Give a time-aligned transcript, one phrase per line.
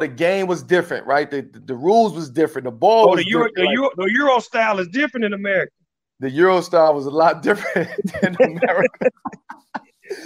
[0.00, 1.30] the game was different, right?
[1.30, 2.64] The, the, the rules was different.
[2.64, 3.10] The ball.
[3.10, 5.72] Oh, the Euro, the, Euro, the Euro style is different in America.
[6.18, 7.88] The Euro style was a lot different
[8.20, 9.10] than America.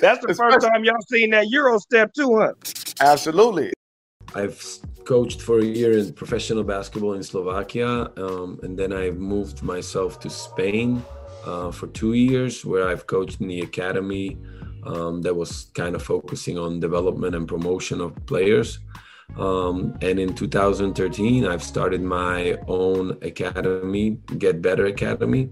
[0.01, 2.53] That's the Especially, first time y'all seen that Euro step too, huh?
[3.01, 3.73] Absolutely.
[4.35, 4.61] I've
[5.05, 10.19] coached for a year in professional basketball in Slovakia, um, and then I moved myself
[10.21, 11.05] to Spain
[11.45, 14.39] uh, for two years, where I've coached in the academy
[14.87, 18.81] um, that was kind of focusing on development and promotion of players.
[19.37, 25.51] Um, and in 2013, I've started my own academy, Get Better Academy,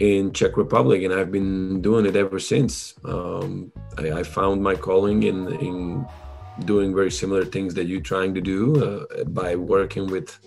[0.00, 2.94] in Czech Republic, and I've been doing it ever since.
[3.04, 6.06] Um, I, I, found my calling in in
[6.64, 10.38] doing very similar things that you're trying to do uh, by working with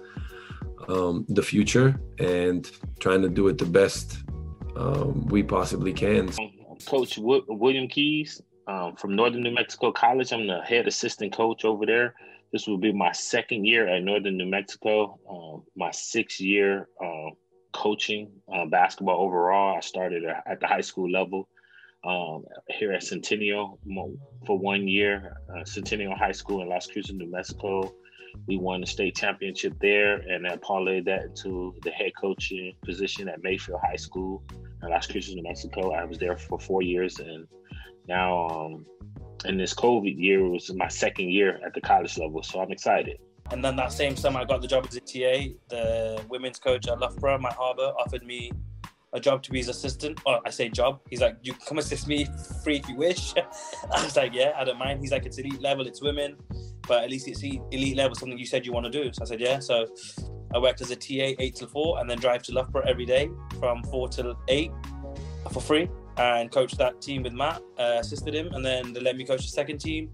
[0.89, 4.23] um, the future and trying to do it the best
[4.75, 6.29] um, we possibly can.
[6.85, 10.31] Coach William Keys um, from Northern New Mexico College.
[10.31, 12.13] I'm the head assistant coach over there.
[12.51, 17.31] This will be my second year at Northern New Mexico, um, my sixth year um,
[17.73, 19.77] coaching uh, basketball overall.
[19.77, 21.49] I started at the high school level
[22.05, 23.79] um, here at Centennial
[24.45, 27.93] for one year, uh, Centennial High School in Las Cruces, New Mexico.
[28.47, 33.27] We won the state championship there, and then parlayed that into the head coaching position
[33.27, 34.43] at Mayfield High School
[34.83, 35.91] in Las Cruces, New Mexico.
[35.91, 37.47] I was there for four years, and
[38.07, 38.85] now um,
[39.45, 43.19] in this COVID year, was my second year at the college level, so I'm excited.
[43.51, 45.53] And then that same summer, I got the job as a TA.
[45.69, 48.51] The women's coach at Loughborough, my Harbour, offered me
[49.13, 50.19] a job to be his assistant.
[50.25, 50.99] Or I say job.
[51.09, 52.27] He's like, you can come assist me
[52.63, 53.33] free if you wish.
[53.93, 54.99] I was like, yeah, I don't mind.
[54.99, 56.35] He's like, it's elite level, it's women,
[56.87, 59.11] but at least it's elite level, something you said you want to do.
[59.13, 59.59] So I said, yeah.
[59.59, 59.87] So
[60.53, 63.29] I worked as a TA eight till four, and then drive to Loughborough every day
[63.59, 64.71] from four till eight
[65.51, 69.15] for free, and coached that team with Matt, uh, assisted him, and then they let
[69.17, 70.09] me coach the second team.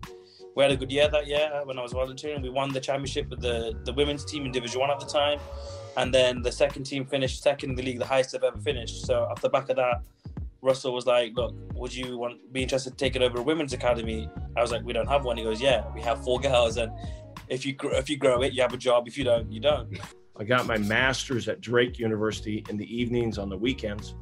[0.56, 2.42] We had a good year that year when I was volunteering.
[2.42, 5.40] We won the championship with the the women's team in Division One at the time
[5.98, 9.06] and then the second team finished second in the league, the highest they've ever finished.
[9.06, 10.02] So off the back of that,
[10.62, 14.30] Russell was like, "Look, would you want be interested in taking over a women's academy?"
[14.56, 16.92] I was like, "We don't have one." He goes, "Yeah, we have four girls, and
[17.50, 19.08] if you if you grow it, you have a job.
[19.08, 20.00] If you don't, you don't."
[20.40, 24.16] I got my master's at Drake University in the evenings on the weekends.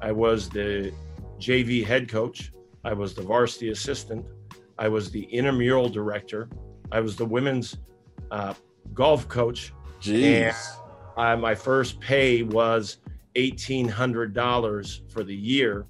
[0.00, 0.92] I was the
[1.42, 2.52] JV head coach.
[2.84, 4.24] I was the varsity assistant.
[4.78, 6.48] I was the intramural director.
[6.92, 7.78] I was the women's
[8.30, 8.54] uh,
[8.94, 9.72] golf coach.
[10.00, 10.54] Jeez.
[11.16, 12.98] And uh, my first pay was
[13.34, 15.86] $1,800 for the year.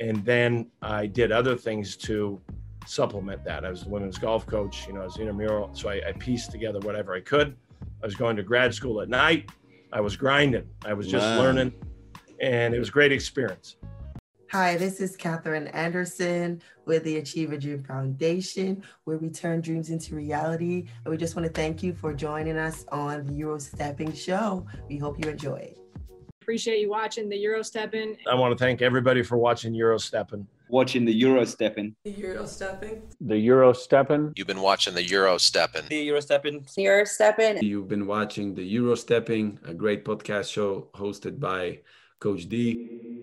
[0.00, 2.40] And then I did other things to
[2.86, 3.64] supplement that.
[3.64, 5.70] I was the women's golf coach, you know, I was intramural.
[5.72, 7.56] So I, I pieced together whatever I could.
[8.02, 9.50] I was going to grad school at night.
[9.92, 10.68] I was grinding.
[10.84, 11.38] I was just wow.
[11.38, 11.72] learning.
[12.40, 13.76] And it was a great experience.
[14.52, 19.90] Hi, this is Catherine Anderson with the Achieve a Dream Foundation, where we turn dreams
[19.90, 20.86] into reality.
[21.04, 24.64] And we just want to thank you for joining us on the Eurostepping Show.
[24.88, 25.78] We hope you enjoy it.
[26.40, 28.18] Appreciate you watching the Eurostepping.
[28.30, 30.46] I want to thank everybody for watching Eurostepping.
[30.68, 31.94] Watching the Eurostepping.
[32.04, 33.02] The Eurostepping.
[33.20, 34.32] The Euro Stepping.
[34.36, 35.88] You've been watching the Eurostepping.
[35.88, 36.72] The Eurostepping.
[36.72, 37.62] The Eurostepping.
[37.62, 41.80] You've been watching the Eurostepping, a great podcast show hosted by
[42.20, 43.15] Coach D.